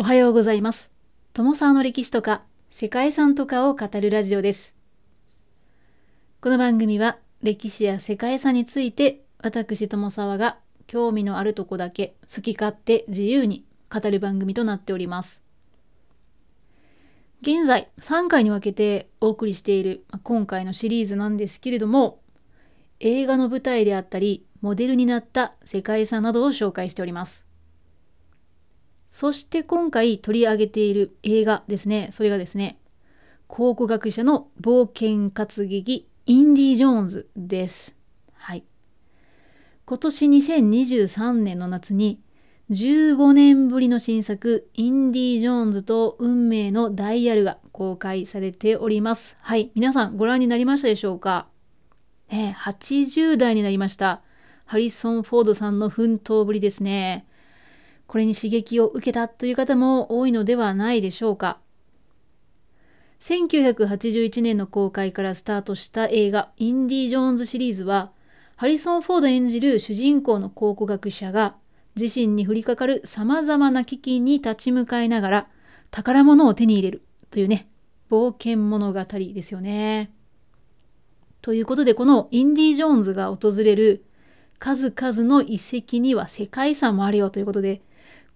[0.00, 0.90] おはようございます。
[1.34, 4.72] 友沢の歴史とか世界遺産とかを語るラジオです。
[6.40, 15.42] この番組は歴史や世界遺産について私友沢が興味のあるとこだけ好き勝手自由に語る番組となっております。
[17.42, 22.22] 現在3回に分けてお送りしている今回のシリーズなんですけれども
[23.00, 27.49] 映画の舞台であったりモデルになった世界遺産などを紹介しております。
[29.10, 32.08] そして今回取り上げている映画ですね。
[32.12, 32.78] それがですね、
[33.48, 37.96] 考古学者の冒険活劇インディ・ジョーンズです。
[38.34, 38.64] はい。
[39.84, 42.22] 今年2023年の夏に
[42.70, 49.36] 15年ぶりの新作インディ・ジョーンズと運命のダイヤルが公開されております。
[49.40, 49.72] はい。
[49.74, 51.48] 皆さんご覧になりましたでしょうか？
[52.30, 54.22] ね、80代になりました。
[54.66, 57.26] ハリソン・フォードさんの奮闘ぶりですね。
[58.10, 61.60] これに刺激を受けたという方も多いのではないでしょうか。
[63.20, 68.10] 1981年の公開からスタートした映画インディ・ジョーンズシリーズは、
[68.56, 71.54] ハリソン・フォード演じる主人公の考古学者が
[71.94, 75.46] 自身に降りかかる様々な危機に立ち向かいながら
[75.92, 77.68] 宝物を手に入れるというね、
[78.10, 80.10] 冒険物語ですよね。
[81.42, 84.04] ということで、このインディ・ジョーンズが訪れる
[84.58, 87.82] 数々の遺跡には世界遺産もあるよということで、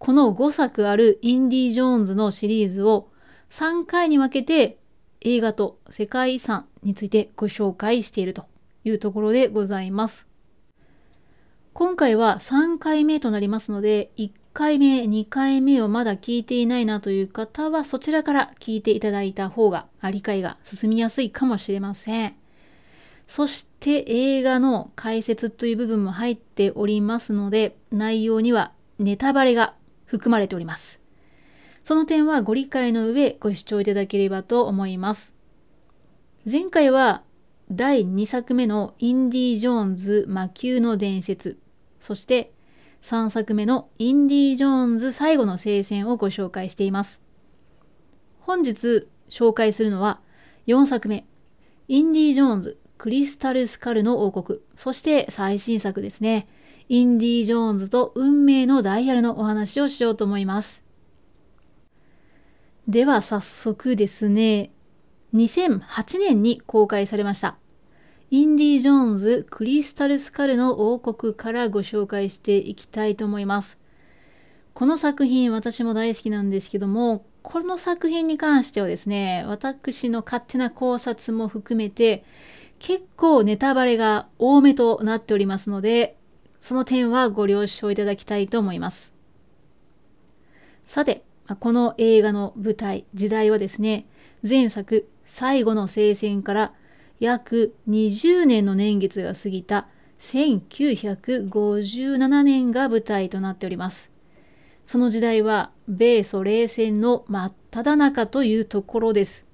[0.04, 3.08] この5作あるインディ・ジョーンズのシリーズを
[3.48, 4.76] 3回に分けて
[5.22, 8.44] 映画と世界遺産についてご紹介していると
[8.84, 10.28] いうところでございます。
[11.72, 22.34] 今回は3回目となりますので、1回目、2回目をまだ聞いていないなという方はそちらから聞いていただいた方が理解が進みやすいかもしれません。
[23.26, 29.72] そして映画の解説という部分も入っておりますので、内容にはネタバレが
[30.06, 31.00] 含まれております。
[31.82, 35.34] その点はご理解の上ご視聴いただければと思います。
[36.50, 37.22] 前回は
[37.70, 41.58] 第2作目のインディ・ジョーンズ魔球の伝説、
[42.00, 42.52] そして
[43.02, 47.22] 3作目のインディ・ジョーンズ最後の聖戦をご紹介しています。
[48.40, 50.20] 本日紹介するのは
[50.66, 51.26] 4作目、
[51.88, 56.48] インディ・ジョーンズクリスタル・スカルの王国、そして最新作ですね。
[56.88, 60.82] インディ・ジョーンズと運命のダイヤルのお話をしようと思います。
[62.86, 64.70] では早速ですね、
[65.34, 67.56] 2008年に公開されました。
[68.30, 73.78] インディ・ジョーンズ・クリスタル・スカルの王国からご紹介していきたいと思います。
[74.74, 82.24] この作品私も大好きなんですけども、この作品に関してはですね、私の勝手な考察も含めて、
[82.78, 86.18] 結構ネタバレが多めとなっておりますので、
[86.64, 89.12] その点はご了承いただきたいと思います。
[90.86, 91.22] さて、
[91.60, 94.06] この映画の舞台、時代はですね、
[94.42, 96.72] 前作、最後の聖戦から
[97.20, 99.88] 約20年の年月が過ぎた
[100.20, 104.10] 1957年が舞台となっております。
[104.86, 109.44] その時代は米ソ冷戦の真っ只中というところです。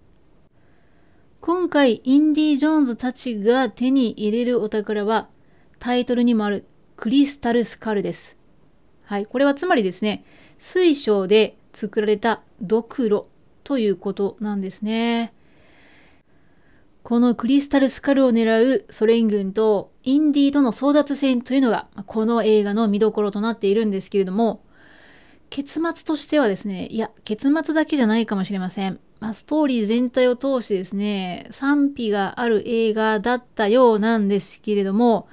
[1.41, 5.28] 今回インディ・ジョーンズたちが手に入れるお宝は
[5.81, 6.66] タイトルにもある
[7.00, 8.37] クリスタルスカルです。
[9.05, 10.22] はい、これはつまりですね、
[10.59, 13.27] 水晶で作られたドクロ
[13.65, 15.33] ということなんですね。
[17.03, 24.62] このクリスタルスカルを狙うソ連軍とインディーとの争奪戦というのがこの映画の見どころとなっているんですけれども、
[25.49, 29.00] 結末としてはですね、いや、結末だけじゃないかもしれません。
[29.21, 35.28] まあ、ストーリー全体を通してですね、賛否がある映画だったようなんですけれども、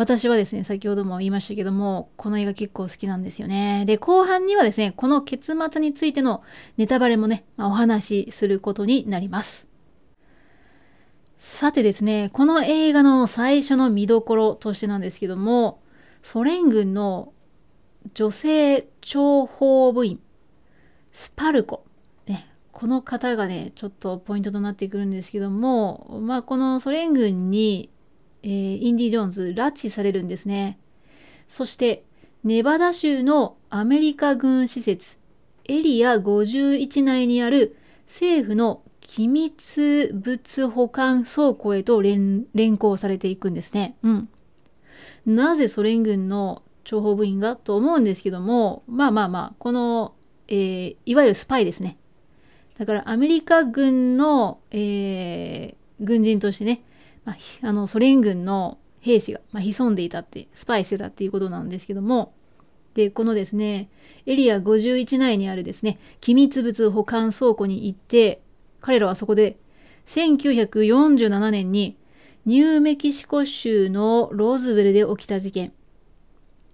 [0.00, 3.84] 私はですね、先ほども言いましたけども、この映画結構好きなんですよね。
[3.84, 6.42] で、後半にはですね、この結末についての
[6.78, 9.68] ネタバレもね、まあ、お話しすることになります。
[11.36, 15.82] さてですね、この映画の最初の見どころとしてなんですけども、
[16.22, 17.34] ソ連軍の
[18.14, 20.18] 女性諜報部員、
[21.12, 21.84] スパルコ。
[22.26, 27.90] ね、この方がね、ちょっとポイントとなってくるんですけども、まあ、このソ連軍に、
[28.42, 30.78] えー、インディ・ジョーンズ拉致されるんですね。
[31.48, 32.04] そして、
[32.44, 35.18] ネバダ州のアメリカ軍施設、
[35.64, 37.76] エリア51内にある
[38.06, 43.96] 政府の機密物保管倉庫へと連連行されていくんですね。
[44.02, 44.28] うん。
[45.26, 50.14] なぜソ連軍の諜報部員がと思うんですけども、まあまあまあ、この、
[50.48, 51.98] えー、いわゆるスパイですね。
[52.78, 56.82] だからアメリカ軍の、えー、軍人としてね、
[57.30, 62.34] まあ、あのソ連軍の兵士が、まあ、潜んでいたって、スパイしてたっていうことなんですけども、
[62.94, 63.88] で、このですね、
[64.26, 68.42] エリア51内にあるですね、機密物保管倉庫に行って、
[68.80, 69.58] 彼らはそこで
[70.06, 71.96] 1947年に
[72.46, 75.72] ニューメキシコ州のローズウェルで起きた事件、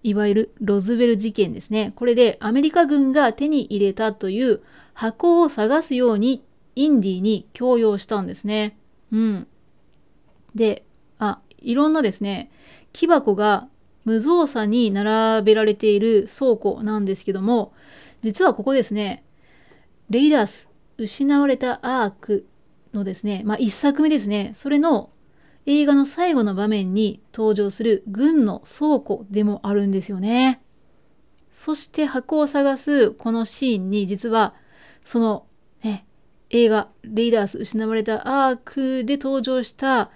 [0.02, 1.92] いわゆるロズウェル事件ですね。
[1.96, 4.62] これでアメリカ軍が手に入れたという
[4.94, 6.44] 箱を探すように
[6.76, 8.78] インディに強要したんですね。
[9.12, 9.46] うん。
[10.56, 10.84] で、
[11.18, 12.50] あ、いろんなですね、
[12.92, 13.68] 木箱が
[14.04, 17.72] 無造作に並べられている倉庫なんですけども、
[18.22, 19.24] 実はここですね、
[20.10, 20.68] レイダース、
[20.98, 22.46] 失われたアーク
[22.94, 25.10] のですね、まあ一作目ですね、それの
[25.66, 30.62] 映画の最後の場面に登場する軍の倉庫でもあるんですよね。
[31.52, 34.54] そして箱を探すこのシーンに実は
[35.04, 35.46] その
[35.82, 36.06] ね、
[36.50, 40.10] 映画レイダース失われたアークで登場した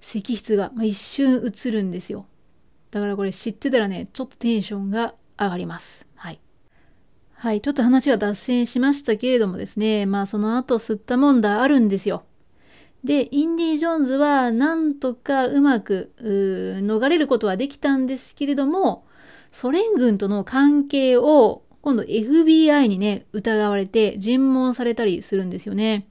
[0.00, 2.26] 石室が、まあ、一瞬映るんですよ。
[2.90, 6.06] だからこれ知ってたらね、ちょっとテンションが上がります。
[6.14, 6.40] はい。
[7.34, 12.24] はい、ちょっと話が脱線しましたけれどもですね、まあその後吸ったもんだあるんですよ。
[13.04, 19.04] で、インディ・ジョーンズはなんとかうまく逃れることはできたんですけれども、
[19.52, 26.08] ソ連軍との関係を今度 FBI にね、疑われて尋問されたりするんですよね。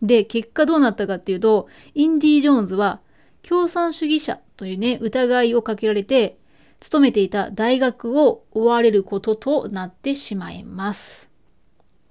[0.00, 3.00] で、結果どうなったかっていうと、インディ・ジョーンズは
[3.48, 6.38] 共産主義者というね、疑いをかけられて、
[6.80, 11.30] 勤めていた大学を追われることとなってしまいます。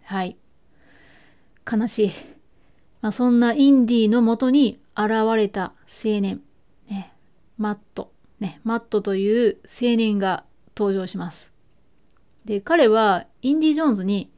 [0.04, 0.38] はい。
[1.70, 2.12] 悲しい。
[3.02, 6.42] まあ、そんなインディのもとに現れた青年、
[6.90, 7.14] ね、
[7.58, 10.46] マット、ね、マットという青年が
[10.78, 11.52] 登場します。
[12.46, 14.32] で、彼はインディ・ジョーンズに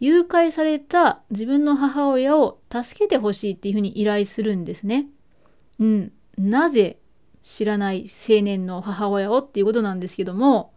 [0.00, 5.06] 誘拐された自分の母親を助けてほしいっていうふうに依頼するんですね。
[5.78, 6.12] うん。
[6.38, 6.98] なぜ
[7.42, 10.72] 知らない青年の母親をっていうことなんですけども、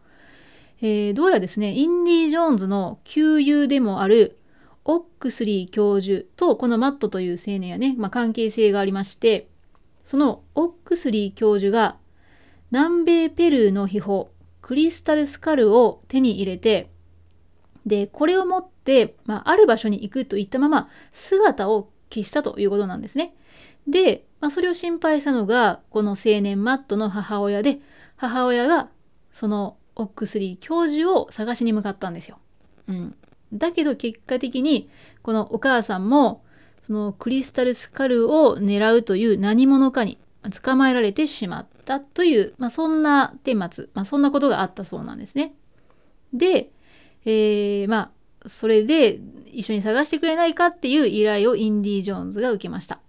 [0.81, 4.37] えー、どうやらですね、インディ・ジョーンズの旧友でもある
[4.85, 9.47] オックスリー教授とこのマットという青年はね、まあ、関係性がありまして、
[10.03, 11.97] そのオックスリー教授が
[12.71, 14.25] 南米ペルーの秘宝、
[14.61, 16.89] クリスタルスカルを手に入れて、
[17.85, 23.35] で、これを持って、まあ、ある場所に行くといったまま姿を消したということなんですね。
[23.87, 27.79] で、まあ、それを心配したのが、この青年マットの母親で、
[28.15, 28.89] 母親が
[29.31, 32.39] そのオックスリー教授を探しに向かったんですよ。
[32.87, 33.15] うん。
[33.53, 34.89] だけど結果的に
[35.21, 36.43] このお母さんも
[36.81, 40.17] そのクリスタルスカルを狙うという何者かに
[40.63, 45.53] 捕まえられてしまったという、まあ、そんな顛末、まあ、そんなことがあったそうなんですね。
[46.33, 46.71] で、
[47.25, 48.11] えー、ま
[48.43, 49.19] あそれで
[49.51, 52.99] 一緒に探してくれないかっていう依頼をインディ・ジョーンズが受けました。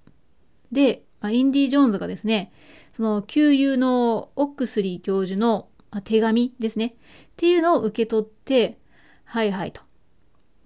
[0.73, 2.53] で、まあ、インディ・ジョーンズがですね
[2.93, 5.69] その旧友のオックスリー教授の
[6.05, 6.93] 手紙ですねっ
[7.37, 8.79] ていうのを受け取って
[9.25, 9.83] はいはいと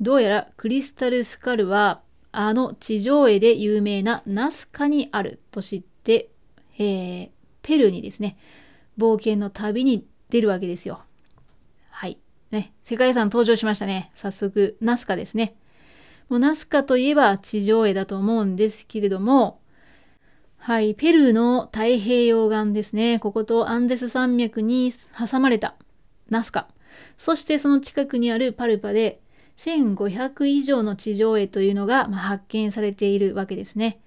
[0.01, 2.03] どうやらクリスタルスカルは
[2.33, 6.31] あの地上絵で有名なナスカにあると知って、
[6.79, 8.39] えー、ペルーにですね、
[8.99, 11.03] 冒険の旅に出るわけですよ。
[11.91, 12.19] はい。
[12.51, 14.11] ね、世界遺産登場しましたね。
[14.15, 15.55] 早速、ナスカですね。
[16.31, 19.61] もうナスカといえば地上絵だと思うんですけれども、
[20.65, 23.19] はい、ペルーの太平洋岸ですね。
[23.19, 25.75] こことアンデス山脈に挟まれた
[26.31, 26.69] ナスカ。
[27.19, 29.21] そしてその近くにあるパルパで
[29.57, 33.99] 1500以上の地上絵というのが、発見されているわけですね。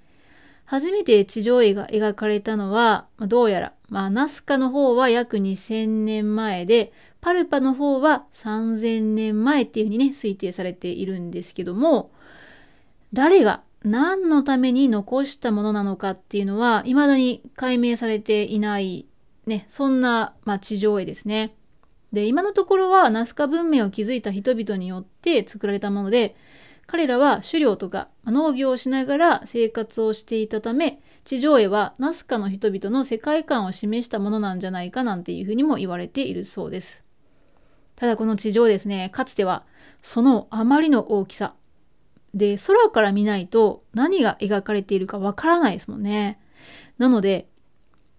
[0.64, 12.12] 初めて地上絵が描かれたのは、どうやら、まあ、ナスカの方は約2000年前で、パルパの方は3000年前っていうふうにね、推定されているんですけども、
[13.12, 19.06] 誰が何のために残したものなのかっていうのは、未だに解明されていない、
[19.46, 21.56] ね、そんな、まあ、地上絵ですね。
[22.12, 26.36] で、今のところはナスカ文明を築いた人々によって作られたもので、
[26.88, 37.04] 彼らは狩猟とか農業をしながら生活をしていたため、地上絵はナスカの人々の世界観を示したものなんじゃないかなんていうふうにも言われているそうです。
[37.96, 39.64] ただこの地上ですね、かつては
[40.02, 41.54] そのあまりの大きさ。
[42.36, 46.38] で、空から見ないと何が描かれているかわからないですもんね。
[46.98, 47.48] なので、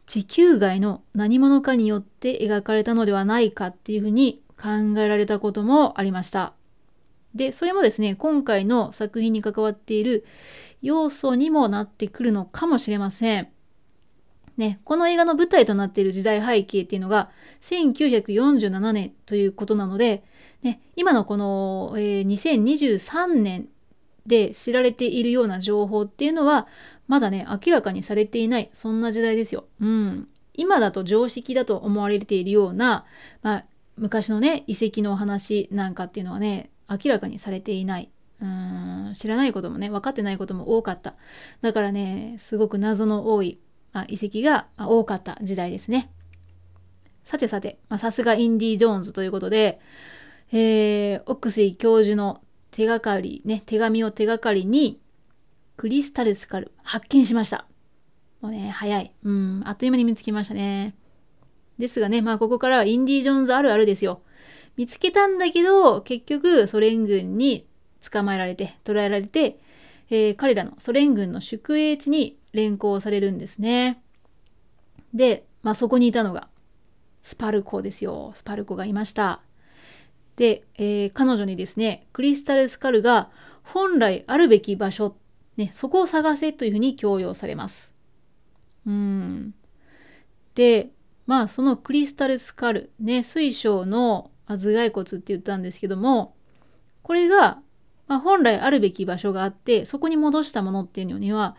[0.06, 6.54] 地球外の何者かによって描かれたのではないかっていうふうに考えられたこともありました。
[7.34, 10.24] で、それもですね、今回の作品に関わっている
[10.80, 13.48] 要素にもなってくるのかもしれません。
[14.56, 17.30] ね、この映画の舞台となっている時代背景っていうのが
[17.60, 20.24] 1947年ということなので、
[20.62, 23.68] ね、今のこの、えー、2023年
[24.26, 26.66] で知られているような情報っていうのは
[27.08, 29.64] まだね、明らかにされていない、そんな時代ですよ。
[29.80, 30.28] うん。
[30.54, 33.04] 今だと常識だと思われているような、
[33.42, 33.64] まあ、
[33.96, 41.14] 昔のね遺跡のお話なんかっていうのはね明らかにされていないうーん知らないこともね分かってないことも多かった
[41.62, 43.58] だからねすごく謎の多い
[43.92, 46.10] あ遺跡が多かった時代ですね
[47.24, 49.80] さてさてさすがインディ・ジョーンズということで、
[50.52, 52.40] えー、オックス教授の
[52.76, 55.00] 手がかりね手紙を手がかりに
[55.76, 57.66] クリスタルスカル発見しました
[58.40, 60.94] もうね早いうんあっという間に見つけましたね
[61.78, 64.20] ですがねまあここからはインディ・ジョーンズあるあるですよ
[64.76, 67.66] 見つけたんだけど結局ソ連軍に
[68.10, 69.58] 捕まえられて、捕らえられて、
[70.10, 74.02] えー、彼らのソ連軍の宿営地に連行されるんですね。
[75.14, 76.48] で、まあ、そこにいたのが、
[77.22, 78.32] スパルコですよ。
[78.34, 79.40] スパルコがいました。
[80.36, 83.30] で、えー、彼女にですね、クリスタルスカルが
[83.62, 85.16] 本来あるべき場所、
[85.56, 87.94] ね、そこを探せというふうに強要されます。
[88.86, 89.54] うん。
[90.54, 90.90] で、
[91.26, 96.36] まあそのクリスタルスカル、ね、水晶の頭蓋骨って言ったんですけども、
[97.02, 97.60] これが
[98.08, 101.56] まあ、本来あるべき場所があってそこに戻したものっていうのには、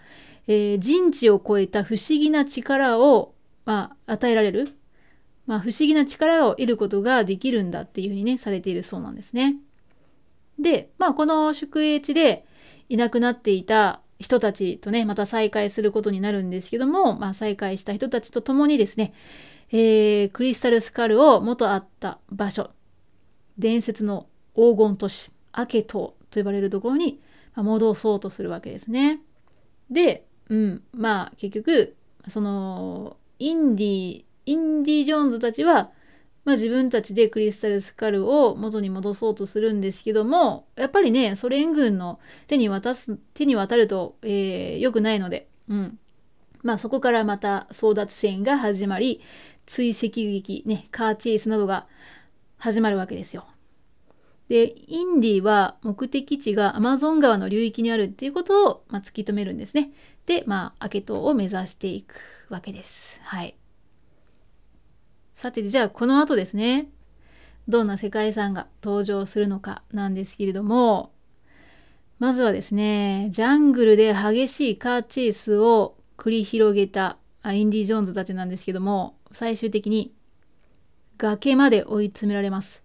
[0.47, 3.33] えー、人知を超えた不思議な力を、
[3.65, 4.76] まあ、与えられる、
[5.47, 9.55] まあ、不思議な力を得ることができるんだっていうふうにねされているそうなんですね。
[10.59, 12.45] で、まあ、この宿営地で
[12.89, 19.13] いなくなっていた人たちとねまた再会することになるんですけども、まあ、再会した人たちと共にですね、
[19.71, 22.71] えー、クリスタルスカルを元あった場所
[23.57, 27.21] 伝説の黄金都市アケ島と呼ばれるところに
[27.55, 29.21] 戻そうとするわけですね。
[29.89, 31.95] で、うん、まあ結局
[32.27, 35.91] そのインディインディ・ジョーンズたちは、
[36.45, 45.99] まあ、自分たちでクリスタルスカルを元に戻そうとするんですけどもやっぱりねソ連軍の手に渡す手に渡ると、えー、良くないので、うん、
[46.63, 49.21] まあそこからまた争奪戦が始まり
[49.65, 51.85] 追跡劇ねカーチェイスなどが
[52.57, 53.45] 始まるわけですよ。
[54.47, 59.91] で、インディは目的地がアマゾン川の流域にあるっていうことを、まあ、突き止めるんですね。
[60.25, 62.15] で、まあ、アケ島を目指していく
[62.49, 63.19] わけです。
[63.23, 63.57] はい。
[65.37, 66.89] さて、じゃあこの後ですね、
[67.67, 71.13] どんな世界遺産が登場するのかなんですけれども、
[72.17, 80.11] まずはですね、ジャングルで激しいカーチェイスを繰り広げたインディ・ジョーンズたちなんですけども、最終的に
[81.19, 82.81] 崖まで追い詰められます。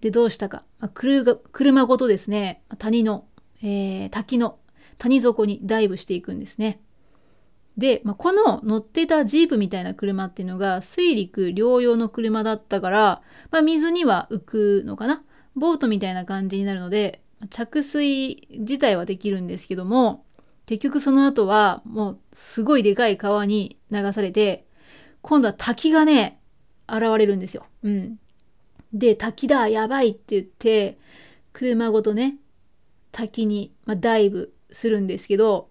[0.00, 0.62] で、どうしたか。
[0.78, 3.26] まあ、車ごとですね、谷の、
[3.60, 4.60] えー、滝の
[4.98, 6.80] 谷底にダイブしていくんですね。
[7.78, 15.22] で、まあ、この乗ってたジープみたいな車っていうのが水陸両用の車だったから、まあ、水には浮くのかな。
[15.54, 20.24] ボートみたいな感じになるので、着水自体はできるんですけども、
[20.66, 24.66] 結局その後はもうすごいでかい川に流されて、
[25.22, 26.40] 今度は滝がね、
[26.88, 27.64] 現れるんですよ。
[27.84, 28.18] うん。
[28.92, 30.98] で、滝だ、やばいって言って、
[31.52, 32.38] 車ごとね、
[33.12, 35.67] 滝に、まあ、ダイブするんですけど、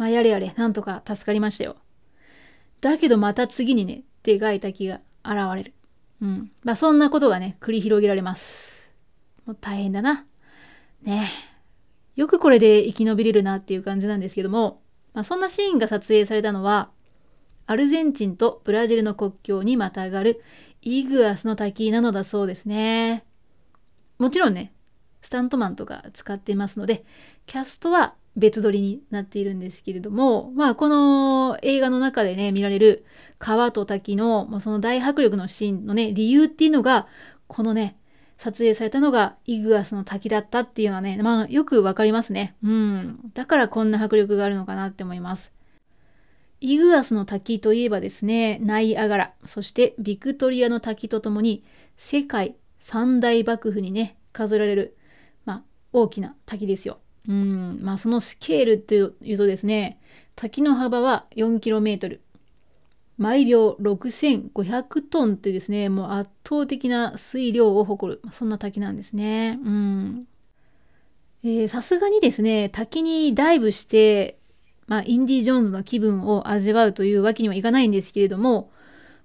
[0.00, 1.76] まあ、やれやれ、なんとか助かりましたよ。
[2.80, 5.74] だけどまた次にね、でかい滝が現れる。
[6.22, 6.50] うん。
[6.64, 8.72] まあ、そんなことがね、繰り広げられます。
[9.44, 10.24] もう大変だな。
[11.02, 11.28] ね
[12.16, 14.80] よくこれで生き延びれるなっていう感じなんですけども、
[15.12, 16.90] まあ、そんなシーンが撮影されたのは、
[17.66, 20.42] アルゼンチンとブラジルの国境にまたがる
[20.80, 23.26] イグアスの滝なのだそうですね。
[24.16, 24.72] もちろんね、
[25.20, 27.04] スタントマンとか使ってますので、
[27.44, 33.04] キャストは別撮りになっているんですけれども、まあこの映画の中でね、見られる
[33.38, 37.06] 川と滝の、まあ、その大迫力のシーンのね、理由っていうのが、
[37.48, 37.96] このね、
[38.38, 42.54] 撮影されたのがイグアスの滝だったっていうのはね、まあよくわかりますね。
[42.62, 43.18] うん。
[43.34, 45.52] だからこんな迫力があるのかなって思います。
[46.60, 51.64] イグアスの滝といえばですね、ナイアガラ、そしてビクトリアの滝とともに
[51.96, 54.96] 世界三大幕府にね、数えられる、
[55.44, 56.98] まあ、大きな滝ですよ。
[57.28, 60.00] うん、まあそのスケールというとですね、
[60.36, 62.18] 滝の幅は 4km、
[63.18, 69.58] 毎秒6500トンというですね、もう圧倒的な水量を誇る、そんな滝なんですね。
[71.68, 74.40] さすがにですね、滝にダイブして
[74.90, 78.72] まあ、インディ・ジョーンズの気分を味わうというわけにはいかないんですけれども、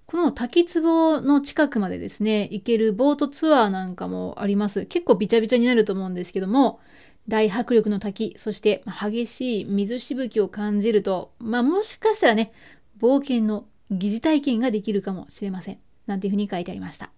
[0.06, 4.86] この滝壺の近くまでですね、行けるボートツアーなんかもあります。
[4.86, 6.80] 結構ビチャビチャになると思うんですけども、
[7.28, 12.52] 大迫力の滝、そして激しい水しぶきを感じると、まあもしかしたらね、
[13.00, 15.80] 冒険の疑似体験ができるかもしれません。
[16.06, 17.10] なんていうふうに書いてありました。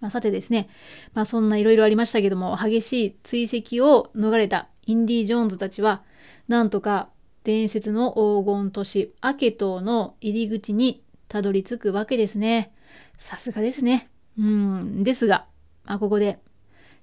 [0.00, 0.68] まあ、さてですね、
[1.14, 6.02] まあそんないろいろありましたけども、激しい追跡を逃れたインディ・ジョーンズたちは、
[6.48, 7.08] なんとか
[7.44, 12.72] 伝説の黄金都市アケ島の入り口にたどり着くわけですね。
[13.18, 14.08] さすがですね。
[14.38, 15.46] うん、ですが、
[15.84, 16.38] まあ、ここで、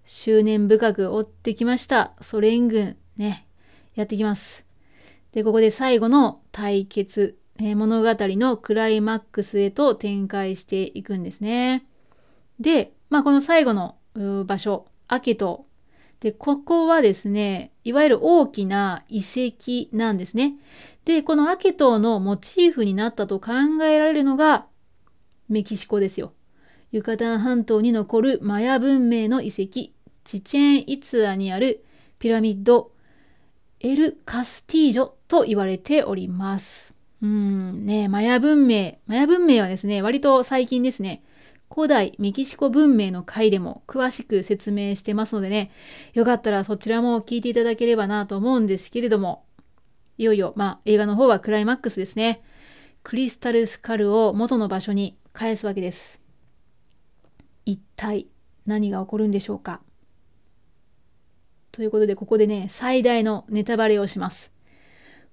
[0.06, 3.48] 執念深く追ってきましたソ連軍、ね、
[3.96, 4.66] やってきます。
[5.32, 11.86] で、ここで最後の対決、えー、物語のクライマックスへと展開していくんですね。
[12.60, 13.98] で、まあ、この最後の
[14.46, 15.66] 場所、アケト。
[16.20, 20.56] で、ここはですね、いわゆる大きな遺跡なんですね。
[21.06, 23.52] で、このアケトのモチーフになったと考
[23.84, 24.68] えられるのが
[25.50, 26.34] メキシコですよ。
[26.94, 29.90] ユカタン半島に残るマヤ文明の遺跡、
[30.24, 31.84] チチェン・イツアにある
[32.20, 32.92] ピラミッド、
[33.80, 36.94] エル・カスティージョと言われております。
[37.24, 39.00] うんね、マヤ文明。
[39.08, 41.24] マヤ文明はですね、割と最近ですね、
[41.74, 45.72] 古代メキシコ文明の回でも詳しく説明してますのでね、
[46.14, 49.46] よかったらそちらも聞いていただければなと思うんですけれども、
[50.20, 52.44] いよいよ、まあ映画の方はクライマックスですね。
[53.02, 56.23] クリスタルスカルを元の場所に返すわけです。
[57.66, 58.28] 一体
[58.66, 59.82] 何が起こるんでしょうか？
[61.72, 64.52] ということでここでね、最大のネタバレをします。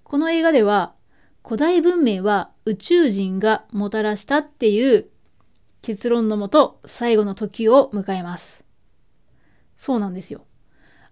[0.03, 0.95] この映画では
[1.45, 5.09] 古代文明は宇宙人がもたらしたっていう
[5.83, 8.65] 結論のもと最後の時を迎えます。
[9.77, 10.47] そうなんですよ。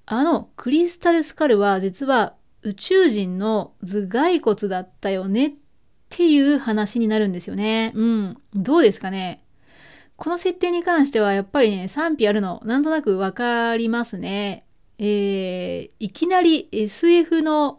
[0.07, 5.53] あのクリスタルスカルは実は宇宙人の頭蓋骨だったよねっ
[6.09, 7.93] ていう話になるんですよね。
[7.95, 8.37] うん。
[8.55, 9.45] どうですかね？
[10.19, 14.67] この設定に関してはやっぱりね、賛否あるのなんとなくわかりますね。
[14.99, 17.79] えー、いきなり SF の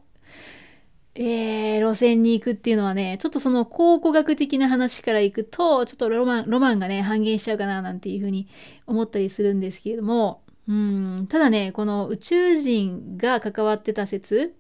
[1.22, 8.48] えー、路線に行くっていうのはね、ちょっとその考古学的な話から行くと、ちょっとロマン、ロマンがね、半減しちゃうかななんていうふうに
[8.88, 14.56] 思ったりするんですけれども、うん、ただね、この宇宙人が関わってた説、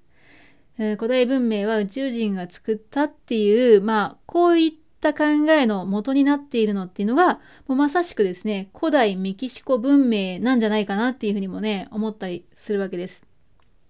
[0.79, 13.25] えー、古代文明は宇宙人が作ったっていう、まあ、こういったた考えの元になっているのっていうのが、もうまさしくですね、古代メキシコ文明なんじゃないかなっていうふうにもね、思ったりするわけです。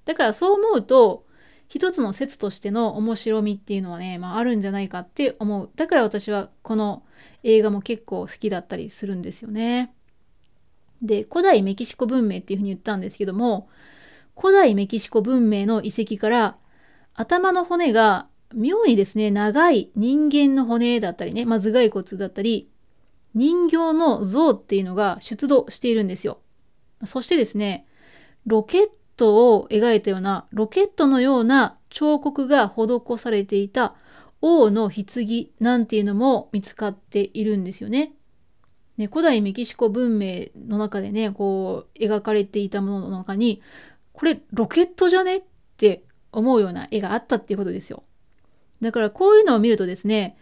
[0.06, 1.26] だからそう思うと、
[1.68, 5.70] 一つの説としての面白みっていうのはね、まあ、あるんじゃないかって思う。
[5.76, 7.04] だから私はこの
[7.44, 9.94] 映画も結構好きだったりするんですよね。
[11.02, 13.70] で、古代メキシコ文明っていうふうに言ったんですけども、
[14.38, 16.58] 古代メキシコ文明の遺跡から
[17.14, 22.70] 頭の骨が妙にですね、長い人間の骨だったりね、まあ、頭蓋骨だったり、
[23.36, 26.40] 人形の像っていうのが出土しているんですよ。
[27.06, 27.88] そしてですね、
[28.46, 33.96] ロケットを描いたようなロケットのような彫刻が施されていた
[34.42, 38.14] 王の棺なんていうのも見つかっているんですよね。
[38.98, 43.62] ね古代メキシコ文明の中でね、こう描かれていたものの中に、
[44.14, 45.44] これロケットじゃねっ
[45.78, 48.04] て思うような絵があったっていうことですよ。
[48.82, 50.38] だからこういうのを見るとですね、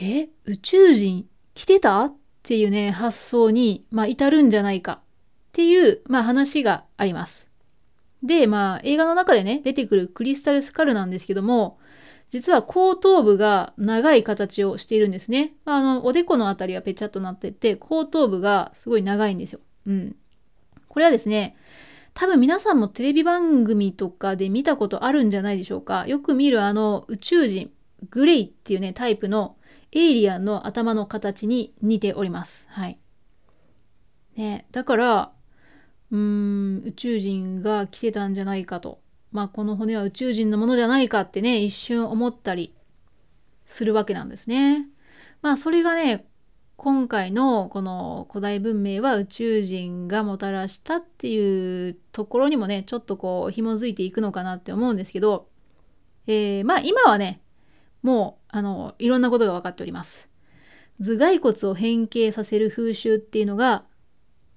[0.00, 2.04] え、宇宙人来てた？
[2.04, 2.14] っ
[2.48, 4.98] ていうね、発想に、まあ、至るんじゃないかっ
[5.52, 7.46] ていう、まあ、話があります。
[8.22, 11.78] で、まあ、映画の中でね、出てくるクリスタルスカルなんですけども、
[12.30, 15.54] 実は後頭部が長い形をしているんですね。
[15.66, 19.60] あの、おでこのあたりはぺちゃっとなってて、後頭部がすごい長いんですよ。
[19.86, 20.16] うん。
[20.88, 21.54] これはですね、
[22.18, 26.04] 多分皆さんもテレビ番組とかで見たことあるんじゃないでしょうか。
[26.08, 27.70] よく見るあの宇宙人、
[28.10, 29.54] グレイっていうね、タイプの
[29.92, 32.66] エイリアンの頭の形に似ております。
[32.70, 32.98] はい。
[34.36, 35.32] ね、だから、
[36.10, 39.00] うーん、宇宙人が来てたんじゃないかと。
[39.30, 42.74] まあ、この骨は宇宙人のものじゃないかってね、一瞬思ったり
[43.64, 44.88] するわけなんですね。
[45.40, 46.27] まあ、それがね、
[46.78, 55.48] 今回のこの古代文明は宇宙人がもたらしたっていうところにもね、ちょっとこう紐づいていくのかなって思うんですけど、
[56.28, 57.42] えー、まあ今はね、
[58.02, 60.28] もうあの、いろんなことが分かっております。
[61.00, 63.84] 頭蓋骨を変形させる風習っていうのが、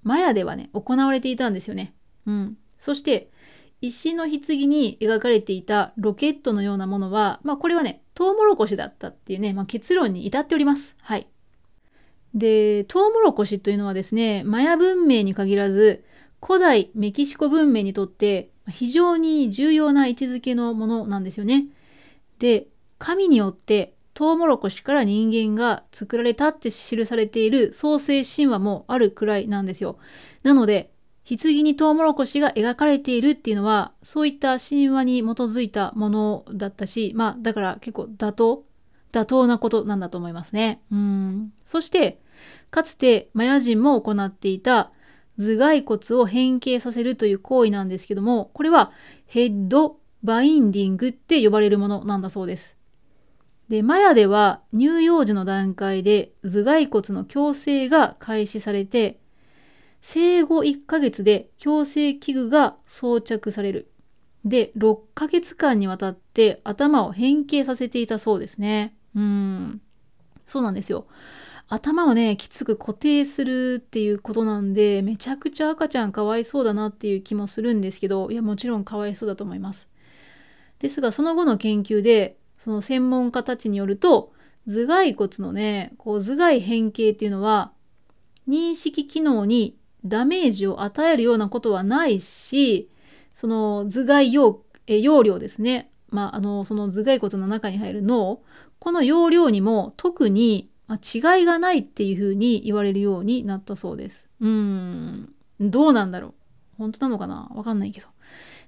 [0.04, 1.92] マヤではね、行われていたんですよね。
[2.26, 2.56] うん。
[2.78, 3.32] そして、
[3.80, 10.94] 石の棺に描かれていたロケットのようなものは、まあこれはね、トウモロコシだったっていうね、まあ、結論に至っております。
[11.00, 11.26] はい。
[12.34, 16.04] で、トウモロコシというのはですね、マヤ文明に限らず、
[16.44, 21.66] 古代メキシコ文明にとって非常に重要な位置づけのものなんですよね。
[22.38, 22.66] で、
[22.98, 29.98] 神によってトウモロコシから人間が作られたって記されている創世神話もあるくらいなんですよ。
[30.42, 30.90] なので、
[31.28, 38.64] 棺にトウモロコシが描かれているっていうのは、そういった神話に基づいたものだったし、まあ、だから結構妥当
[39.12, 40.82] 妥当なことなんだと思いますね。
[40.90, 41.52] うん。
[41.64, 42.21] そして、
[42.70, 44.92] かつてマヤ人も行っていた
[45.38, 48.92] 頭蓋骨を変形させるという行為なんですけども、これは
[49.26, 52.76] ヘッドバインディングって呼ばれるものなんだそうです。
[53.68, 59.18] で、マヤでは乳幼児の段階で頭蓋骨の矯正が開始されて、
[60.00, 63.88] 生後1ヶ月で矯正器具が装着される。
[64.44, 68.94] で、6ヶ月間にわたって頭を変形させていたそうですね。
[69.14, 69.80] うん。
[70.44, 71.06] そうなんですよ。
[71.74, 79.88] 頭をね、きつく固定するっていうことなんで、めちゃくちゃ赤ちゃんかわいそうだなっていう気もするんですけど、いや、もちろんかわいそうだと思います。
[80.80, 84.34] ですが、その後の研究で、その専門家たちによると、
[84.66, 87.72] 頭蓋骨のね、こう頭蓋変形っていうのは、
[88.46, 92.90] 認識機能にダメージを与えるようなことはないし、
[93.32, 95.90] その頭蓋容容量ですね。
[96.10, 98.42] まあ、あの、その頭蓋骨の中に入る脳、
[98.78, 100.98] この容量にも特にま
[101.36, 104.28] 違いがないっていうふうに言われるようになったそうです。
[104.40, 105.32] うーん。
[105.60, 106.34] どうなんだろう。
[106.76, 108.08] 本当なのかなわかんないけど。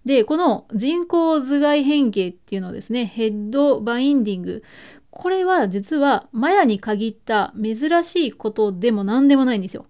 [0.05, 4.63] で、この人工頭蓋変形っていうのはですね、ヘッドバインディング。
[5.11, 9.87] これは実はマヤに限った珍しいことでも何でもないんですよ。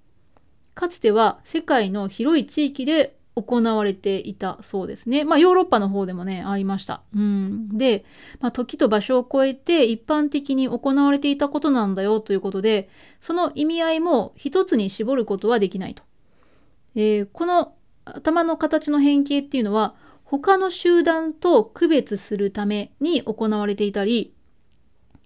[0.74, 5.24] かつては世界の広い地域で行われていたそうですね。
[5.24, 7.02] まあヨーロッパの方でもね、ありました。
[7.14, 7.76] うん。
[7.76, 8.04] で、
[8.40, 12.88] まあ、時と場所を超えて一般的に行われていたことなんだよということで、
[13.20, 16.04] その意味合いも一つに絞ることはできないと。
[16.94, 24.32] えー、この頭の形の変形っていうのは、他の集団と区別するために行われていたり、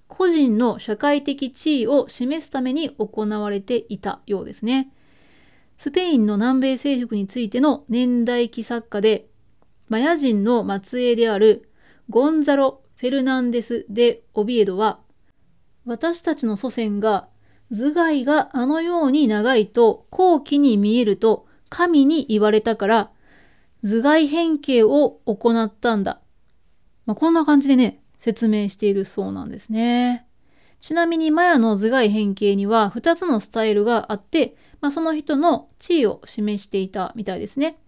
[0.07, 4.91] 個人の社会的地位を示すために行われていたようですね。
[5.79, 9.29] スペインの南米征服についての年代記作家で、
[9.89, 11.71] マヤ人の末裔である
[12.11, 14.99] ゴンザロ・フェルナンデス・デ・オビエドは、
[15.87, 17.29] 私たちの祖先が
[17.71, 23.11] 頭蓋があのように長いと後期に見えると神に言われたから
[23.83, 26.21] 頭蓋変形を行ったんだ。
[27.07, 30.27] まあ、こんな感じでね、説明しているそうなんですね。
[30.81, 37.79] ちなみにマヤの頭蓋変形には2つのスタイルがあって、まあ、その人の地位を示していたみたいですね。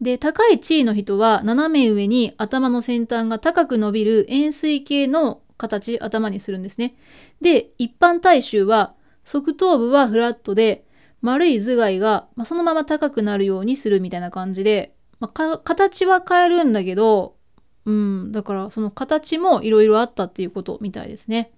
[0.00, 6.94] で、高い地位の人は斜め上に頭の先端が高く伸びる円錐形の形、頭にするんですね。
[7.40, 10.86] で、一般大衆は側頭部はフラットで
[11.20, 17.36] 丸い頭蓋が、そのまま高くなるようにするみたいな感じで、まあ、形は変えるんだけど、
[17.84, 21.52] うん、だからその形もいろいろあったっていうことみたいですね。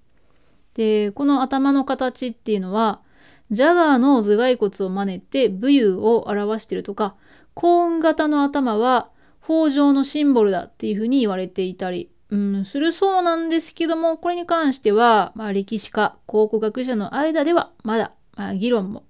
[0.75, 3.03] で、この頭の形っていうのは、
[3.51, 7.17] ジャガーの頭蓋骨を真似て武勇を表しているとか、
[7.55, 9.11] コーン型の頭は
[9.45, 19.05] 北条のシンボルだっていうふうに言われていたり、うん、するそうなんですけども、これに関しては、まあ、歴史家、考古学者の間ではまだ、まあ、議論も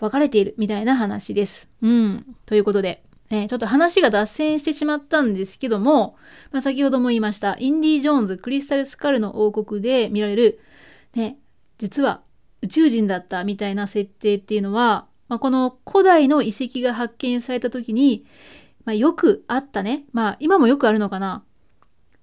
[0.00, 1.68] 分かれているみたいな話です。
[1.80, 2.36] うん。
[2.46, 6.16] ということで、ね、ちょっと話が脱線してしまったんですけども、
[6.50, 10.60] まあ、先ほども言いました、インディ・ジョーンズ・クリスタル・スカルの王国で見られる、
[11.14, 11.38] ね、
[11.78, 12.22] 実は
[12.62, 18.24] 宇宙人だったみたいな設定っていうのは、まあ、この古代の遺跡が発見された時に、
[18.84, 20.04] まあ、よくあったね。
[20.12, 21.44] まあ今もよくあるのかな。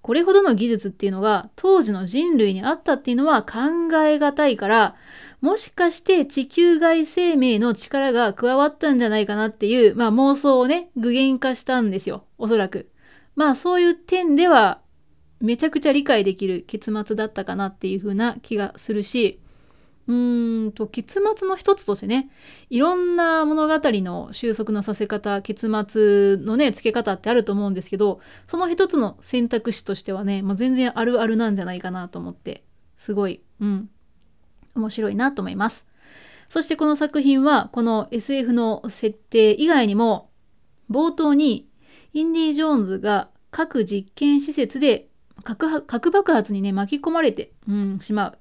[0.02, 4.95] これほどの技術っていうのが当時の人類にあったっていうのは考えがたいから、
[5.41, 12.26] もしかして地球外生命の力が加わったんじゃないかなっていう、まあ妄想をね、具現化したんですよ。
[12.38, 12.89] おそらく。
[13.36, 14.80] まあそういう点では、
[15.39, 19.39] めちゃくちゃ理解できる結末だったかなっていう風な気がするし、
[20.08, 22.30] うーんと、結末の一つとしてね、
[22.70, 32.63] いろんな物語の収束のさせ方、結末のね、付け方ってあると思うんですけど、その一つの選択肢としてはね、まあ、全然あるあるなんじゃないかなと思って、
[32.98, 33.89] すごい、うん、
[34.76, 35.88] 面白いなと思います。
[36.50, 40.30] そしてこの作品は、この SF の設定以外にも、
[40.91, 41.68] 冒頭に、
[42.13, 45.10] インディ・ジョーンズが各実験施設で
[45.44, 48.38] 核爆発にね、巻き込まれて、うん、しまう。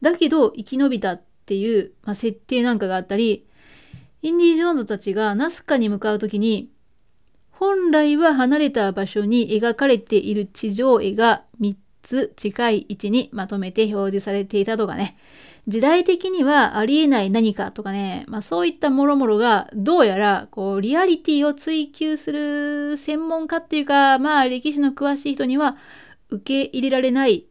[0.00, 3.46] だけど生き延びたっていう、まあ、設定なんかがあったり、
[4.22, 6.70] インディ・ジョーンズたちがナスカに向かう時に、
[7.50, 15.16] 本来は離れた場所に描かれている地上絵が3つ近い位置にまとめて表示されていたとかね、
[15.66, 25.76] 時代的にはありえない何かとかね、まあそういったもろもろがどうやらこうリアリティを追求する専門家っていうか、まあ歴史の詳しい人には
[26.30, 27.44] 受け入れられない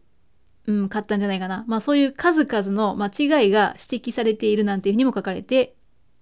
[0.68, 1.64] うん、買ったんじゃないかな。
[1.68, 5.76] まあそういう数々の間違いが指摘されているなんていうふうにも書かれて、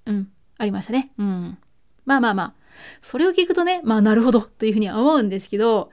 [0.06, 1.12] うん、ありましたね。
[1.18, 1.58] うん。
[2.06, 2.54] まあまあまあ。
[3.02, 5.90] それを聞くとね、まあなるほどというふうには思うんですけど、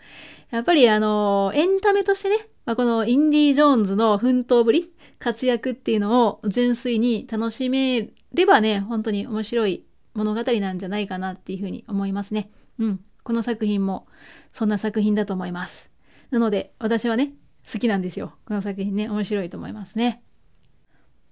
[0.50, 9.84] やっぱりあの、エンタメとしてね、まあ、このインディ・ジョーンズの奮闘ぶり、活躍っていうのを純粋に楽しめればね、本当に面白い
[10.14, 12.50] 物語なんじゃないかなっていうふうに思いますね。
[12.78, 13.00] うん。
[13.22, 14.06] この作品も
[14.50, 15.90] そんな作品だと思います。
[16.30, 17.32] なので、私はね、
[17.70, 18.34] 好きなんですよ。
[18.46, 20.22] この作品ね、面白いと思いますね。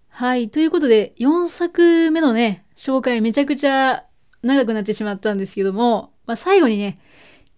[0.09, 0.51] はい。
[0.51, 4.05] ということで、4作目のね、紹介めちゃくちゃ
[4.43, 6.99] 長くなってしまったんですけども、まあ、最後にね、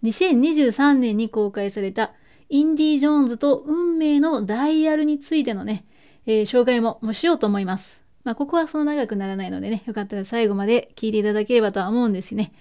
[0.02, 2.12] 2023年に公開された
[2.48, 5.85] インディ・ジョーンズと運命のダイヤルについてのね、
[6.26, 8.02] えー、紹介ももしようと思います。
[8.24, 12.52] まあ、ここはその長くならないのでね、よかったら最後まで聞いていただければとは思うんですよね。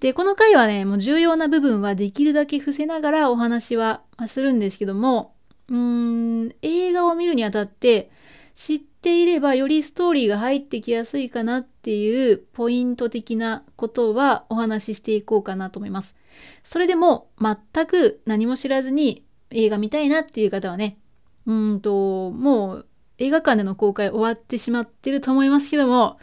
[0.00, 5.35] で、この回はね、もう重要な部分はできるだけ伏せながらお話はするんですけども、
[5.68, 8.10] うん、映画を見るにあたって、
[8.54, 16.16] 知っていればよりストーリーが入ってきやすいかなっていうポイント的なことはお話ししていこうかなと思います。
[16.64, 20.98] それでも全く何も知らずに映画見たいなっていう方はね、
[21.46, 22.86] うんと、もう
[23.18, 26.18] 映画館での公開終わってしまってると思いますけども、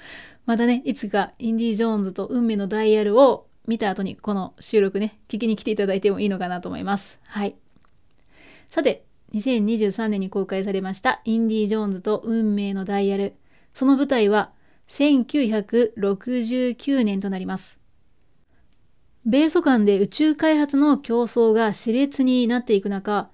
[0.46, 7.20] またね、いつかインディ・ジョーンズと運命のダイヤルを見た後にこの収録ね、聞きに来ていただいてもいいのかなと思います。
[7.26, 7.56] はい。
[8.70, 13.34] さて、2023年に公開されましたインディ・ジョーンズと運命のダイヤル。
[13.74, 14.52] その舞台は
[14.88, 17.80] 1969年となります。
[19.26, 23.30] 米ソ間で宇宙開発の競争が熾烈になっていく中、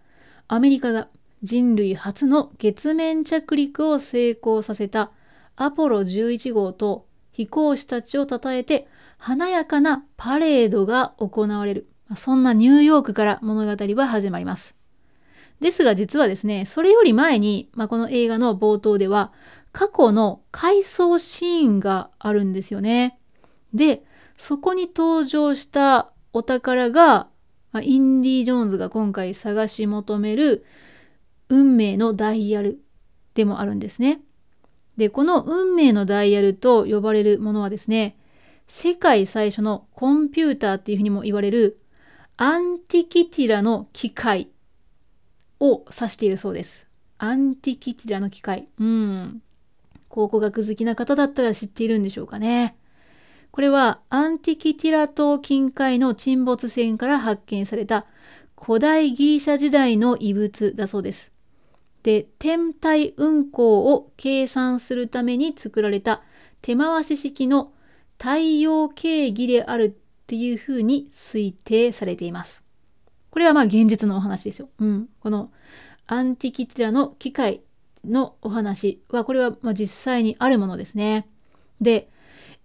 [0.48, 1.10] アメリカが
[1.44, 5.12] 人類初の月面着陸を成功させた
[5.56, 11.90] アポロ11号と飛行士たちを称えて華やかなパレードが行われる。
[12.16, 14.79] そんなニューヨークから物語は始まります。
[15.60, 19.34] ですが実はですね、それより前に、まあ、この映画の冒頭では
[19.72, 23.19] 過去の回想シーンがあるんですよね。
[23.74, 24.04] で、
[24.38, 27.28] そこに登場したお宝が、
[27.72, 30.65] まあ、インディ・ジョーンズが今回探し求める
[31.50, 32.80] 運命のダイヤル
[33.34, 34.22] でもあるんですね。
[34.98, 38.17] で、この運命のダイヤルと呼ばれるものはですね、
[38.67, 41.80] 世界最初のコンピューターっていうふうにも言われる
[42.38, 44.50] アンティキティラの機械
[45.60, 46.88] を指しているそうです。
[47.17, 48.69] アンティキティラの機械。
[48.80, 49.41] うん。
[50.08, 52.76] 考古学好きな方だったら知っているんでしょうかね。
[53.52, 58.06] これはアンティキティラ島近海の沈没船から発見された
[58.60, 61.32] 古代ギリシャ時代の遺物だそうです。
[62.04, 66.24] で、天体運行を計算するために作られた
[66.62, 67.74] 手回し式の
[68.17, 72.63] 太陽計儀であるっていうふうに推定されています。
[73.32, 74.70] これはまあ現実のお話ですよ。
[74.80, 75.10] うん。
[75.20, 75.52] この
[76.08, 77.62] アンティキティラの機械
[78.04, 81.28] のお話は、これはま実際にあるものですね。
[81.82, 82.10] で、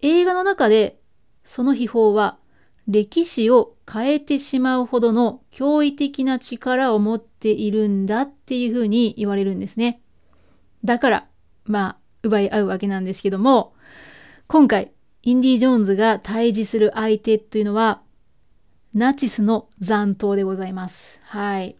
[0.01, 0.99] 映画の中で
[1.43, 2.37] その秘宝は
[2.87, 10.01] 歴史を変えてしまうほどの驚異的な力を持っているんだっていうふうに言われるんですね。
[10.83, 11.27] だから、
[11.65, 13.73] まあ、奪い合うわけなんですけども、
[14.47, 14.91] 今回、
[15.23, 18.01] インディ・ジョーンズが対峙する相手というのは、
[18.95, 21.19] ナチスの残党でございます。
[21.23, 21.75] はい。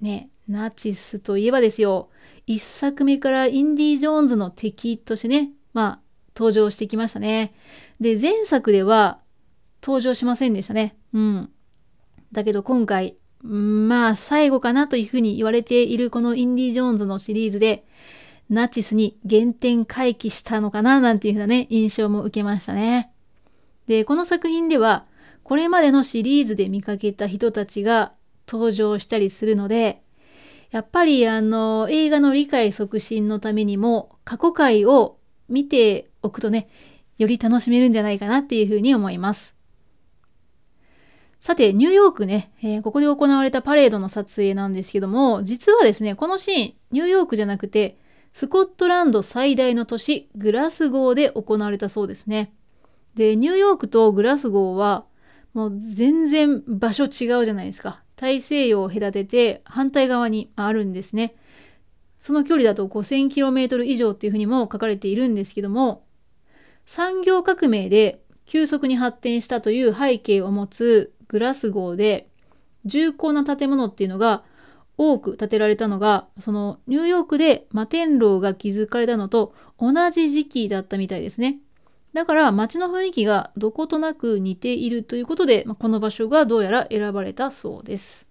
[0.00, 2.10] ね、ナチスといえばですよ、
[2.46, 6.00] 一作目からインディ・ジョーンズの敵としてね、まあ、
[6.36, 7.54] 登場してきましたね。
[8.00, 9.18] で、前作では
[9.82, 10.94] 登場しませんでしたね。
[11.12, 11.50] うん。
[12.30, 17.84] だけど今回、まあ最後かなというふうに言われているこのインディ・ジョーンズのシリーズで、
[18.48, 23.10] ナチスに原点回帰したのかななんていうふうなね、印象も受けましたね。
[23.88, 25.09] で、この作品では、
[25.50, 28.12] これまでのシリーズで見かけた人たちが
[28.46, 30.00] 登場したりするので、
[30.70, 36.68] やっぱりあの、映画の理解促進のためにも、過去回を見ておくとね、
[37.18, 39.56] より楽しめるんじゃないかなっていうふうに思います。
[41.40, 47.98] さて、ニューヨークね、えー、ここで行われたパレードの撮影なんですけども、実はですね、このシーン、ニューヨークじゃなくて、
[48.32, 52.52] スコットランド最大の都市、グラスゴーで行われたそうですね。
[53.16, 55.09] で、ニューヨークとグラスゴーは、
[55.54, 58.02] もう全然場所違うじゃないですか。
[58.16, 61.34] 大西洋を隔てて反対側にあるんですね。
[62.18, 66.04] その距離だと 5000km 以上っていうふうにも書かれているんですけども、
[66.84, 72.28] 産業革命で急速に発展したという背景を持つグラスゴーで、
[72.84, 74.42] 重厚な建物っていうのが
[74.98, 81.58] 多く建てられたのが、そのニューヨークで摩天楼が築かれたのと同じ時期だったみたいですね。
[82.12, 88.26] だから街の雰囲気がどことなく似ているということで、この場所がどうやら選ばれたそうです。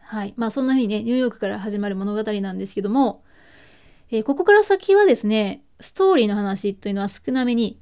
[0.00, 0.34] はい。
[0.36, 3.24] まあそんな風にね、ニューヨークから始まる物語なんですけども、
[4.10, 7.80] えー、ここから先はですね、ストーリーの話というのは少なめに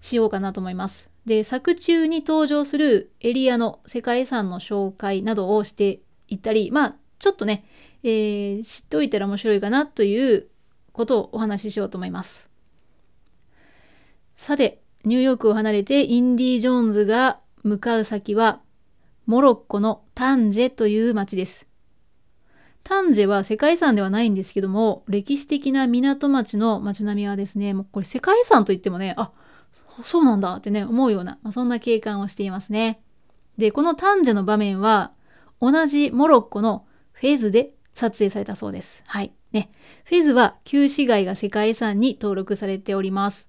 [0.00, 1.08] しようかなと思います。
[1.24, 7.64] で、作中に登場するエリアの世界遺産の紹介などをしていったり、まあちょっとね、
[8.04, 10.46] えー、知っておいたら面白いかなという
[10.92, 12.45] ことをお話ししようと思います。
[14.36, 18.60] さて、ニューヨークを離れてインディ・ジョーンズが向かう先は
[19.26, 21.66] モロッコのタンジェという町です。
[22.84, 29.32] タンジェは世界遺産ではないんですけども、歴史的な港町の街並みはですね、もうこれ世界遺産といってもね、あ、
[30.04, 33.00] そうなんだってね、思うような、まあ、そんな景観をしていますね。
[33.58, 35.12] で、このタンジェの場面は、
[35.60, 39.02] 同じモロッコのフェズで撮影されたそうです。
[39.06, 39.32] はい。
[39.50, 39.70] ね。
[40.04, 43.48] フェズは旧市街が世界遺産に登録されております。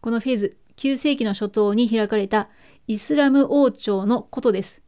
[0.00, 2.48] このフェズ、9世紀の初頭に開かれた
[2.86, 4.80] イスラム王朝のことです。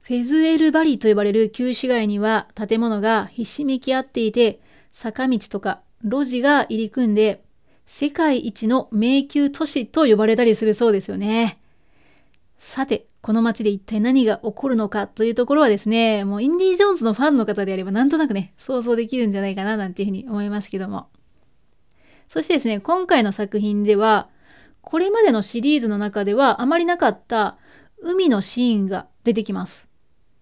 [0.00, 4.60] フェズエルバリと呼ばれる旧市街には建物がひしめき合っていて、
[4.90, 7.44] 坂道とか路地が入り組んで、
[7.86, 11.60] 世界一の迷宮都市と呼ばれたりするそうですよね。
[12.58, 21.06] さて、この街で一体何が起こるのかというところはですね、もうインディ・ジョーンズのファンの方であればなんとなくね、想像できるんじゃないかななんていうふうに思いますけども。
[22.28, 24.28] そしてですね、今回の作品では、
[24.80, 27.58] これまでのシリーズの中ではあまりなかった
[28.00, 29.88] 海のシーンが出てきます。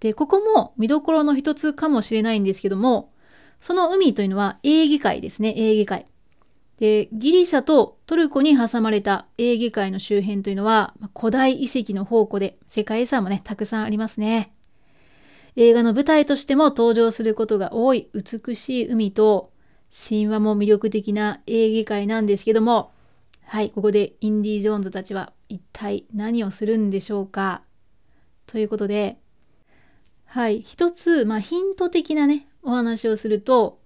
[0.01, 3.13] で、ここも見どころの一つかもしれないんですけども、
[3.61, 6.05] その海というのはエーゲ海ですね、エーゲ海。
[6.79, 14.53] で、ギリシャとトルコに挟まれたエーゲ海の周辺というのは、古代遺跡の宝庫で、世界遺産もね、たくさんありますね。
[15.57, 19.53] 映画の舞台としても登場することが多い美しい海と、
[19.97, 22.93] 神話も魅力的なエーゲ海なんですけども、
[23.45, 27.63] はい、ここでインディ・ジョーンズたちは一体何をするんでしょうか？
[28.47, 29.19] ということで、
[30.25, 33.79] はい、一つ、まあ、ヒント的なね、お話をすると、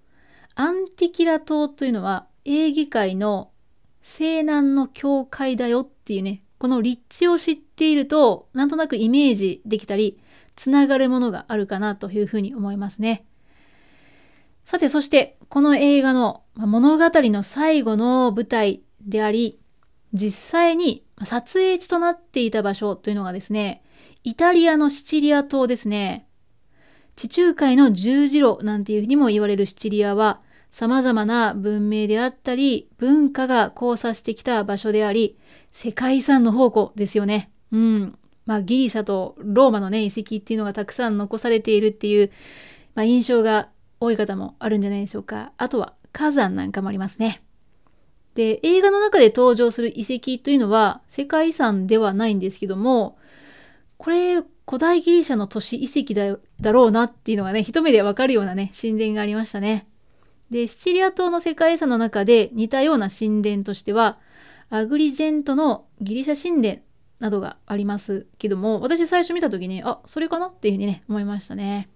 [0.55, 3.51] アンティキラ島というのはエーゲ海の
[4.01, 10.19] 西南の境界だよっていうね、この立地を知っていると、なんとなくイメージできたり、
[10.55, 13.25] つながるものがあるかなというふうに思いますね。
[14.69, 19.59] さて、そして、この映画の物語の最後の舞台であり、
[20.13, 23.81] 実際に撮影地となっていた場所というのがですね、
[24.23, 26.27] イタリアのシチリア島ですね。
[27.15, 35.39] 地中海の十字路なんていうふうにも言われるシチリアは、様々な文明であったり、文化が交差してきた場所であり、
[35.71, 37.49] 世界遺産の宝庫ですよね。
[37.71, 38.19] うん。
[38.45, 42.29] まあ、ギリシャとローマのね、遺跡っていうのがたくさん残されているっていう、
[42.93, 45.51] まあ、印象が多い方もあるんじゃないでしょうか。
[45.57, 47.43] あとは火山なんかもありますね。
[48.35, 53.17] で、映画の中で登場する遺跡というのは世界遺産ではないんですけども、
[53.97, 59.87] これ古代ギリシャの都市遺跡だだろうなっていうのがね、一目でわかるようなね、神殿がありましたね。
[60.51, 64.19] で、シチリア島の世界遺産の中で似たような神殿としては、
[64.69, 66.81] アグリジェントのギリシャ神殿
[67.19, 71.89] などがありますけども、私最初見た時に、あ、それかなっていうふうにね、思いましたね。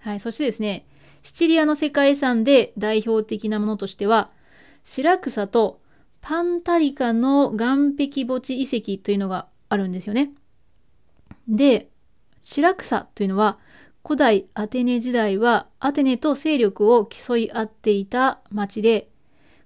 [0.00, 0.20] はい。
[0.20, 0.86] そしてですね、
[1.22, 4.30] シチリアの世界遺産で代表的なものとしては、
[4.84, 5.80] 白草と
[6.20, 10.32] パンタリカの岩壁墓地遺跡というのがあるんですよね。
[11.48, 11.90] で、
[12.42, 13.58] 白草というのは、
[14.04, 19.10] 古代アテネ時代はアテネと勢力を競い合っていた町で、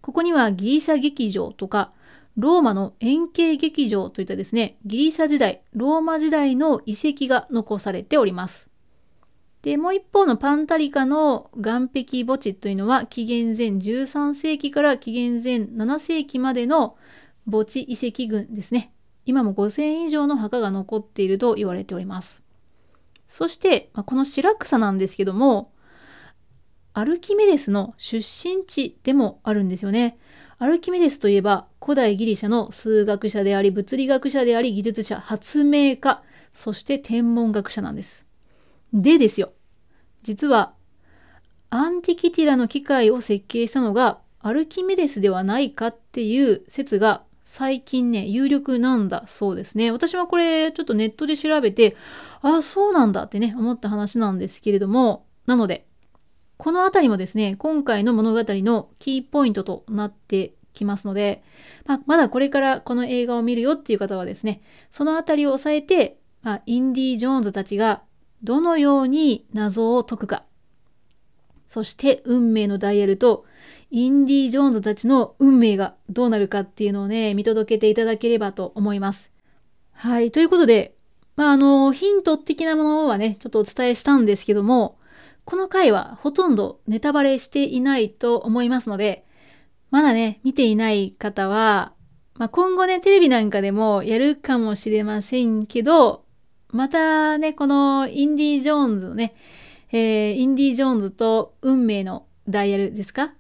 [0.01, 1.93] ここにはギリシャ劇場とか、
[2.37, 8.72] ローマの円形劇場といったですね、ギリシャ時代、ローマ時代の遺跡が残されております。
[9.63, 16.97] で、もう一方のパンタリカの岩壁墓地というのは紀元前13世紀から紀元前7世紀までの
[17.51, 18.93] 墓地遺跡群ですね。
[19.25, 22.43] 今も5000以上の墓が残っていると言われております。
[23.29, 25.73] そして、まあ、この白草なんですけども、
[26.93, 30.19] アルキメデスの出身地でもあるんですよね。
[30.59, 36.23] アルキメデスといえば古代ギリシャの数学者であり物理学者であり技術者、発明家、
[36.53, 38.22] そして天文学者なんです。
[38.93, 39.53] でですよ。
[40.23, 40.75] 実は
[41.71, 49.91] アンティキティラの機械を設計したのがアルキメデスではないかっていう説が最近ね、有力なんだそうですね。
[49.91, 51.97] 私はこれちょっとネットで調べて、
[52.41, 55.87] ああ、そうなんだってね、思った話なんですけれども、なので、
[56.57, 61.43] このあたりもですね、今回の物語のキーポイントとなってきますので、
[61.85, 68.03] まあ、まだこれからこの映画を見るよっていう方はですね、そのあたりを押さえて、まあ、インディ・ジョーンズたちが
[68.43, 70.45] どのように謎を解くか、
[71.69, 73.47] そして運命のダイヤルと
[73.91, 79.31] インディ・ジョーンズたちの運命がどうなるかっていうのをね、見届けていただければと思います。
[79.93, 80.31] はい。
[80.31, 80.95] ということで、
[81.37, 84.99] まあ、あの、ヒント的なものはね、ちょっとお伝えしたんですけども、
[85.45, 89.25] この回はほとんどネタバレしていないと思いますので、
[89.91, 91.93] まだね、見ていない方は、
[92.35, 96.25] まあ、今後ね、テレビなんかでもやるかもしれませんけど、
[96.73, 99.35] またね、このインディ・ジョーンズのね、
[99.93, 103.35] えー、インディ・ジョーンズと運命のダイヤルですか？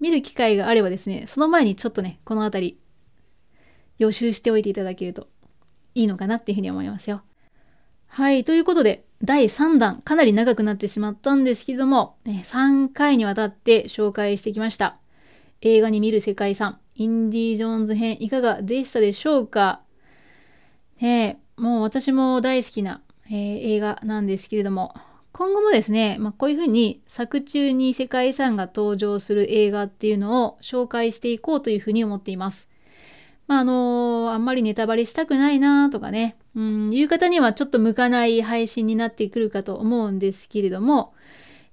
[0.00, 2.78] 見る機会があればですね、その前にちょっとね、この辺り
[3.98, 5.28] 予習しておいていただけると
[5.94, 7.22] いいのかなっていうふうに思いますよ。
[8.06, 14.98] はい、ということで、第3弾、かなり長くなってしまったんですけども、3回にわたって紹介してきました。
[15.62, 19.80] 映画に見る世界遺産、インディ・ジョーンズ編いかがでしたでしょうか？
[21.00, 24.94] えもう私も大好きな、えー、映画なんですけれども、
[25.32, 32.68] 今後もですね、まあ、こういうふうに作中に世界遺産が登場する映画っていうのを紹介していこうというふうに思っています。
[33.46, 41.14] まあ、あのー、あんまりネタバレしたくないなとかね、うん、いう方にはちょっと向かない配信になってくるかと思うんですけれども、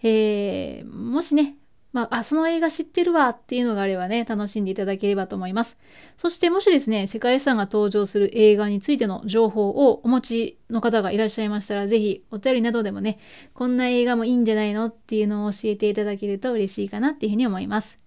[0.03, 1.55] えー、もしね、
[1.93, 5.77] まあ、あ、その映画知ってるわっていうのがあればね、楽しんでいただければと思います。
[6.17, 13.19] そしてもしですね、世界遺産が登場する映画についての情報をお持ちの方がいらっしゃいましたら、ぜひお便りなどでもね、
[13.53, 17.97] こんな映画もいいんじゃないのっていうのを教えていただけると嬉しいかなっていうふうに思います。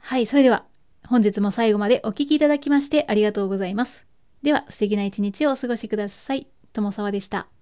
[0.00, 0.64] はい、それでは
[1.06, 4.04] 本日も最後までお聴きいただきましてありがとうございます。
[4.42, 6.48] では素敵な一日をお過ごしください。
[6.72, 7.61] 友沢でした。